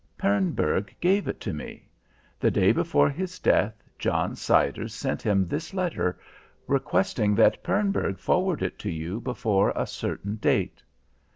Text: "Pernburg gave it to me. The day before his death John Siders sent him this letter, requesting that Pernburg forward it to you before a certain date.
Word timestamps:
"Pernburg 0.17 0.95
gave 0.99 1.27
it 1.27 1.39
to 1.41 1.53
me. 1.53 1.87
The 2.39 2.49
day 2.49 2.71
before 2.71 3.07
his 3.07 3.37
death 3.37 3.83
John 3.99 4.35
Siders 4.35 4.95
sent 4.95 5.21
him 5.21 5.47
this 5.47 5.75
letter, 5.75 6.19
requesting 6.65 7.35
that 7.35 7.63
Pernburg 7.63 8.17
forward 8.17 8.63
it 8.63 8.79
to 8.79 8.89
you 8.89 9.19
before 9.21 9.71
a 9.75 9.85
certain 9.85 10.37
date. 10.37 10.81